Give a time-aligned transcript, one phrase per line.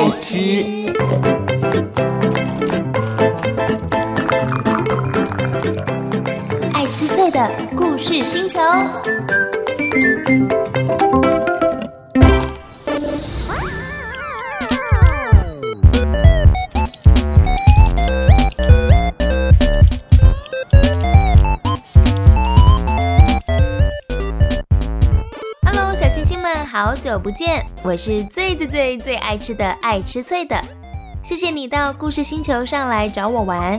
[0.00, 0.36] 爱吃，
[6.72, 8.58] 爱吃脆的故事星球。
[26.82, 27.62] 好久不见！
[27.82, 30.58] 我是最最最最爱吃的爱吃脆的，
[31.22, 33.78] 谢谢你到故事星球上来找我玩。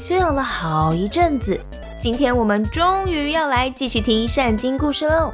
[0.00, 1.60] 休养了好一阵子，
[2.00, 5.32] 今天我们终于要来继续听圣经故事喽。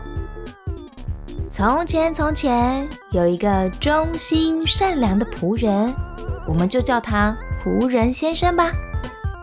[1.51, 5.91] 从前，从前有一个忠心善良的仆人，
[6.47, 8.71] 我们就叫他仆人先生吧。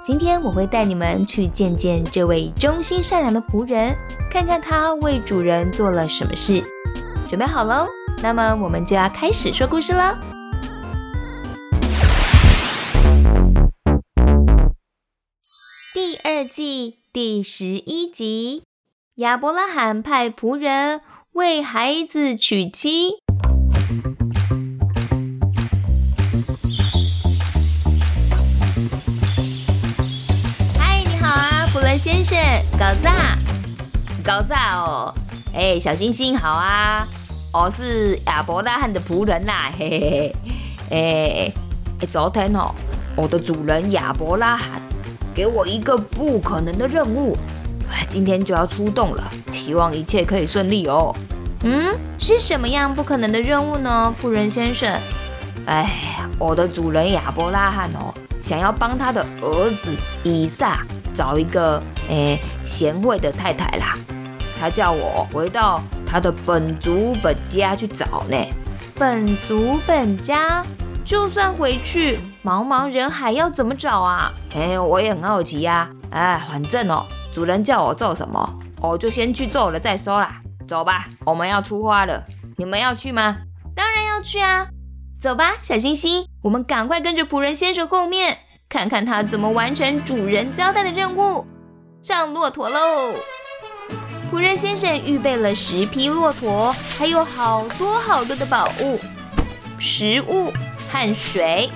[0.06, 3.96] 今天我会带你们去见见这位忠心善良的仆人，
[4.30, 6.64] 看看他为主人做了什么事。
[7.32, 7.88] 准备好喽？
[8.22, 10.20] 那么我们就要开始说故事了。
[15.94, 18.64] 第二季第十一集，
[19.16, 21.00] 亚伯拉罕派仆人
[21.32, 23.14] 为孩子娶妻。
[30.78, 32.38] 嗨，你好啊，仆人先生，
[32.78, 33.38] 搞炸，
[34.22, 35.16] 搞炸哦！
[35.54, 37.08] 哎，小星星好啊，
[37.54, 40.36] 我是亚伯拉罕的仆人啦，嘿嘿嘿。
[40.90, 41.54] 哎
[42.00, 42.74] 哎，昨天哦，
[43.18, 44.82] 我的主人亚伯拉罕
[45.36, 47.36] 给我一个不可能的任务，
[48.08, 51.14] 今天就要出动了，希望一切可以顺利哦。
[51.64, 54.90] 嗯，是什么样不可能的任务呢，仆人先生？
[55.66, 63.98] 哎，我的主人亚伯拉罕哦，想要帮他的儿子以撒找一个哎贤惠的太太啦。
[64.58, 65.82] 他叫我回到
[66.12, 68.36] 他的本族本家去找呢。
[68.96, 70.62] 本族本家，
[71.06, 74.30] 就算回去，茫茫人海要怎么找啊？
[74.54, 75.90] 哎，我也很好奇呀。
[76.10, 80.42] 哎，反正哦，主人叫我做什么，我就先去做了再说啦。
[80.68, 82.22] 走吧，我们要出发了。
[82.58, 83.38] 你们要去吗？
[83.74, 84.68] 当然要去啊！
[85.22, 91.46] 走吧，小星星，我们赶快跟着仆人先生后面，看看他怎么完成主人交代的任务。
[92.02, 93.14] 上骆驼喽！
[94.32, 98.98] 仆人先生预备了十匹骆驼，还有好多好多的宝物、
[99.78, 100.54] 食物
[100.90, 101.70] 和水。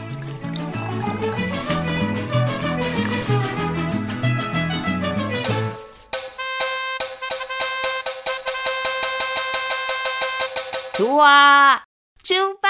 [10.93, 11.83] 出发，
[12.23, 12.64] 出发！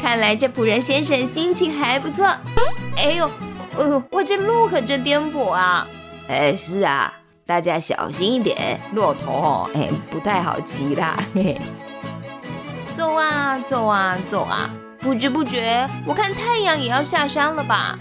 [0.00, 2.26] 看来这仆人先生心情还不错。
[2.96, 3.30] 哎呦，
[3.76, 5.86] 呃，我这路可真颠簸啊！
[6.26, 7.12] 哎，是啊，
[7.46, 11.16] 大家小心一点，骆驼哦，哎，不太好骑啦。
[11.34, 11.60] 嘿嘿，
[12.92, 14.70] 走啊，走啊，走啊！
[15.00, 17.98] 不知不觉，我看太阳也要下山了吧？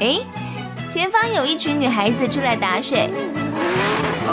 [0.00, 0.18] 哎，
[0.90, 3.10] 前方有一群女孩子出来打水。
[4.26, 4.32] 仆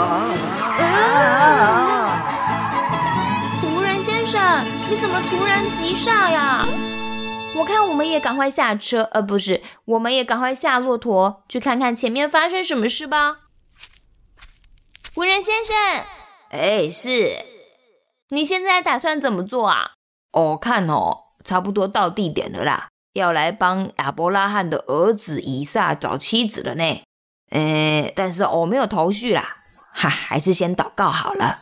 [4.88, 6.66] 你怎么突然急刹呀？
[7.56, 13.38] 我看我们也赶快下车，呃，不是，我们也赶快下骆驼，去看看前面发生什么事吧。
[15.14, 15.74] 无人先生，
[16.50, 17.30] 哎，是。
[18.30, 19.92] 你现在打算怎么做啊？
[20.32, 27.02] 我看哦，差不多到地点了啦，要来帮亚伯拉罕的儿子以撒找妻子了呢。
[27.50, 29.58] 呃，但是我没有头绪啦，
[29.92, 31.58] 哈，还是先祷告好了。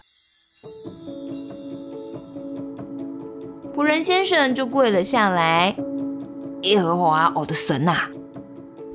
[3.75, 5.75] 仆人先生就跪了下来，
[6.63, 8.03] 耶和华我的神呐，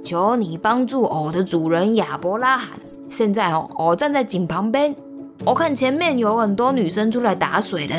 [0.04, 2.80] 求你帮助我的主人亚伯拉罕。
[3.10, 4.96] 现在哦，我站在井旁边。
[5.44, 7.96] 我看前面有很多女生出来打水了，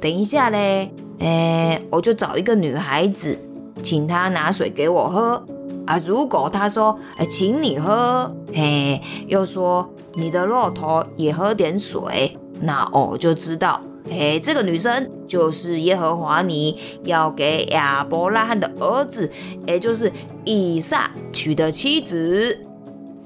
[0.00, 3.38] 等一下嘞，哎，我就找一个女孩子，
[3.82, 5.42] 请她拿水给我喝
[5.86, 5.98] 啊。
[6.04, 6.98] 如果她说，
[7.30, 19.30] 请你喝，嘿，又说你的骆驼也喝点水，那我就知道，哎，这个女生就是耶和华你要给亚伯拉罕的儿子，
[19.66, 20.12] 也就是
[20.44, 22.58] 以撒娶的妻子。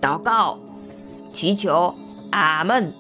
[0.01, 0.59] 祷告，
[1.33, 1.95] 祈求，
[2.33, 2.93] 阿门。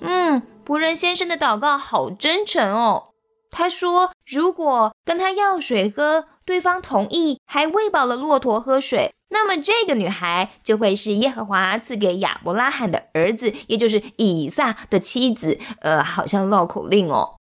[0.00, 3.04] 嗯，仆人先生的祷告好真诚哦。
[3.50, 15.58] 他说，如果跟他要水喝，对方同意，还喂饱了骆驼喝水，那么这个女孩就会是耶和华赐给亚伯拉罕的儿子，也就是以撒的妻子。
[15.80, 17.36] 呃，好像绕口令哦。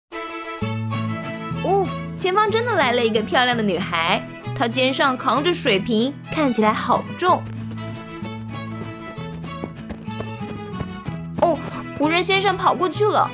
[1.63, 1.87] 哦，
[2.19, 4.27] 前方真的来了一个漂亮的女孩。
[4.57, 7.43] 她肩上扛着水瓶，看起来好重。
[11.43, 11.59] 哦，
[11.99, 13.31] 仆人先生跑过去了。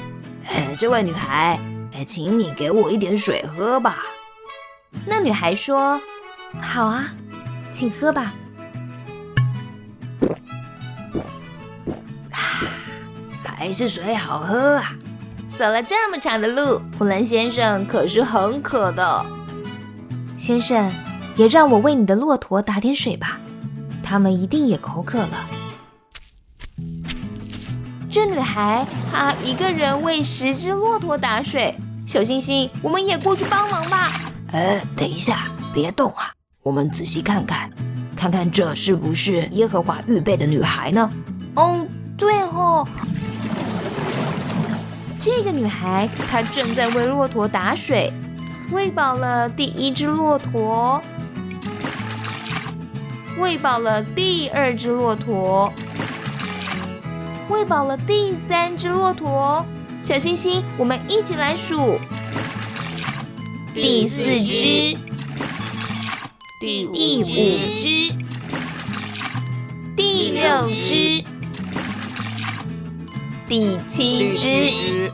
[0.48, 1.60] 哎，这位女孩，
[1.92, 3.98] 哎，请你给我一点水喝吧。
[5.06, 6.00] 那女孩说
[6.60, 7.14] ：“好啊，
[7.70, 8.34] 请喝吧。”
[13.42, 14.94] 还是水好喝啊！
[15.54, 19.26] 走了这么长的路，普兰先生可是很渴的。
[20.38, 20.90] 先生，
[21.36, 23.38] 也让我为你的骆驼打点水吧，
[24.02, 25.46] 他们一定也口渴了。
[28.10, 31.76] 这女孩她一个人为十只骆驼打水。
[32.06, 34.08] 小星星，我们也过去帮忙吧。
[34.52, 36.32] 哎，等一下，别动啊！
[36.62, 37.70] 我们仔细看看，
[38.20, 41.10] 看看这是不是耶和华预备的女孩呢？
[41.54, 41.86] 哦，
[42.18, 42.86] 对哦。
[45.18, 48.12] 这个女孩，她正在为骆驼打水，
[48.72, 51.02] 喂饱了第一只骆驼，
[53.38, 55.72] 喂饱了第二只骆驼，
[57.48, 59.64] 喂饱了第三只骆驼。
[60.02, 61.98] 小星星，我们一起来数：
[63.74, 64.94] 第四只，
[66.60, 68.12] 第五只，
[69.96, 71.24] 第六只。
[73.48, 75.10] 第七只，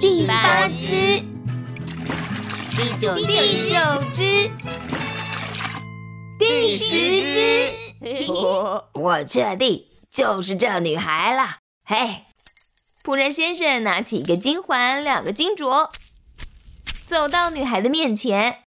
[0.00, 1.20] 第八只，
[2.74, 3.16] 第九
[4.14, 4.50] 只，
[6.38, 7.74] 第十只。
[8.28, 11.58] 我我确定就是这女孩了。
[11.84, 12.24] 嘿，
[13.04, 15.90] 仆人先生拿起一个金环，两个金镯，
[17.04, 18.62] 走到女孩的面前。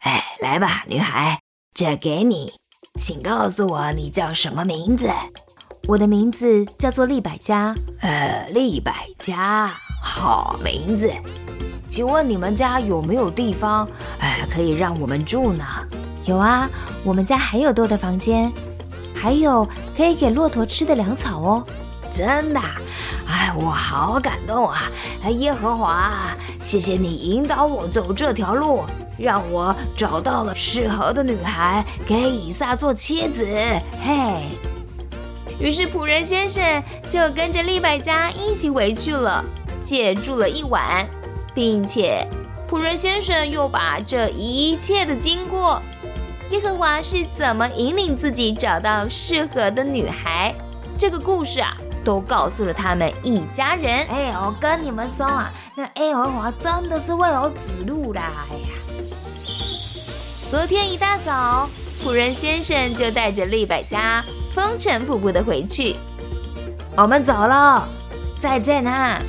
[0.00, 1.40] 哎，来吧，女孩，
[1.74, 2.52] 这给你，
[3.00, 5.10] 请告诉我你叫什么名字。
[5.88, 7.74] 我的名字叫做利百家。
[8.00, 11.10] 呃，利百家，好名字。
[11.88, 13.88] 请问你们家有没有地方，
[14.20, 15.64] 哎，可以让我们住呢？
[16.26, 16.68] 有啊，
[17.02, 18.52] 我们家还有多的房间，
[19.14, 19.66] 还有
[19.96, 21.66] 可以给骆驼吃的粮草哦。
[22.10, 22.60] 真的？
[23.26, 24.90] 哎，我好感动啊！
[25.30, 26.12] 耶和华，
[26.60, 28.84] 谢谢你引导我走这条路，
[29.18, 33.46] 让我找到了适合的女孩，给以撒做妻子。
[34.02, 34.42] 嘿。
[35.60, 39.44] 于是仆人先生就跟着利百家一起回去了，
[39.82, 41.04] 借住了一晚，
[41.52, 42.24] 并且
[42.70, 45.82] 仆人先生又把这一切的经过，
[46.50, 50.54] 耶和华是怎么引领自己找到适合的女孩，
[50.96, 51.76] 这个故事啊，
[52.08, 54.06] 都告诉了他们一家人。
[54.06, 58.46] 哎，我跟你们说啊，那耶和华真的是为我指路啦！
[58.50, 58.68] 哎呀，
[60.50, 61.68] 昨天一大早，
[62.02, 64.24] 仆人先生就带着利百家。
[64.54, 65.96] 风尘仆仆的回去，
[66.96, 67.86] 我们走了，
[68.40, 69.20] 再见啦，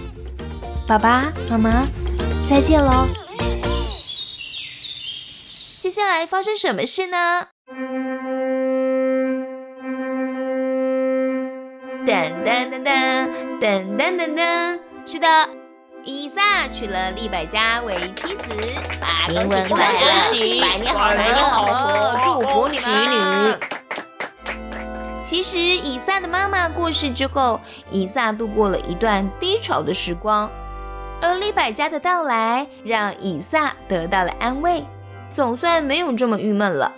[0.87, 1.85] 爸爸妈妈，
[2.47, 3.09] 再见喽。
[5.81, 7.47] 接下来发生什么事呢？
[12.69, 14.79] 等等，等等，等等。
[15.05, 15.27] 是的，
[16.03, 18.49] 以撒娶了利百家为妻子，
[18.99, 23.59] 把灵魂换上时，百年好合，祝福你们。
[25.23, 27.59] 其实以撒的妈妈过世之后，
[27.91, 30.49] 以撒度过了一段低潮的时光，
[31.21, 34.83] 而利百家的到来让以撒得到了安慰，
[35.31, 36.91] 总算没有这么郁闷了。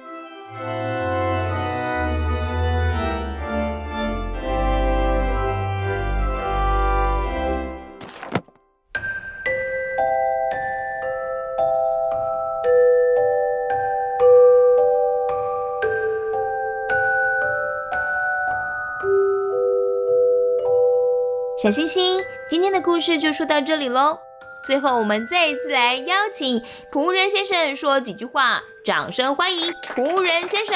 [21.61, 24.17] 小星星，今天的故事就说到这里喽。
[24.65, 26.59] 最后，我们再一次来邀请
[26.91, 30.75] 仆人先生说几句话，掌声欢迎仆人先生。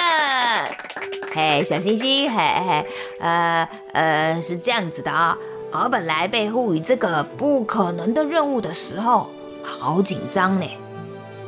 [1.34, 2.86] 嘿，小星星，嘿嘿，
[3.20, 5.36] 呃呃，是这样子的啊，
[5.72, 9.32] 我本来被赋予这个不可能的任务的时候，
[9.64, 10.70] 好紧张呢。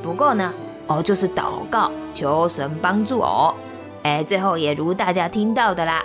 [0.01, 0.51] 不过呢，
[0.87, 3.55] 我就是祷告求神帮助我。
[4.01, 6.03] 哎，最后也如大家听到的啦，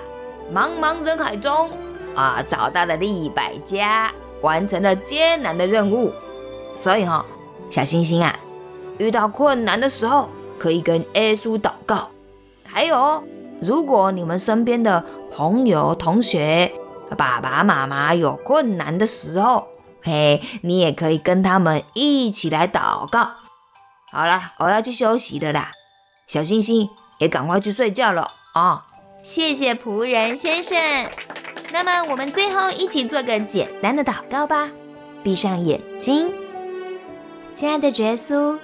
[0.53, 1.71] 茫茫人海中。
[2.15, 6.13] 啊，找到了利百家，完成了艰难的任务。
[6.77, 7.25] 所以哈，
[7.71, 8.39] 小星星啊，
[8.99, 10.29] 遇到困难的时候
[10.59, 12.09] 可以跟耶稣祷告。
[12.65, 13.23] 还有，
[13.61, 16.73] 如果你们身边的朋友、同学、
[17.17, 19.69] 爸爸妈妈有困难的时候，
[20.03, 23.29] 嘿，你也可以跟他们一起来祷告。
[24.11, 25.71] 好了，我要去休息的啦，
[26.27, 26.89] 小星星
[27.19, 28.87] 也赶快去睡觉了啊！
[29.23, 30.77] 谢谢仆人先生。
[31.73, 34.71] 那么，我们最后一起做个简单的祷告吧。
[35.23, 36.33] 闭上眼睛，
[37.55, 38.59] 亲爱的耶稣，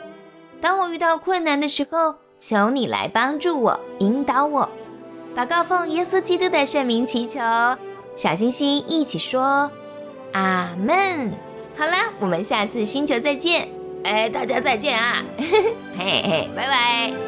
[0.60, 4.68] 当我遇到困难的时候，求你来帮助我，引导我。
[5.34, 7.40] 祷告奉耶稣基督的圣名祈求，
[8.16, 9.70] 小星星一起说
[10.32, 11.32] 阿门。
[11.76, 13.68] 好啦，我们下次星球再见。
[14.04, 15.22] 哎，大家再见啊！
[15.96, 17.27] 嘿嘿，拜拜。